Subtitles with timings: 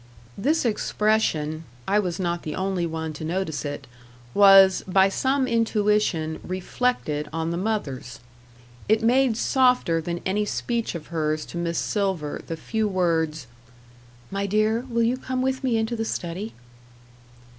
[0.35, 3.85] This expression I was not the only one to notice it
[4.33, 8.19] was, by some intuition, reflected on the mother's.
[8.89, 13.45] It made softer than any speech of hers to Miss Silver the few words
[14.31, 16.55] "My dear, will you come with me into the study?"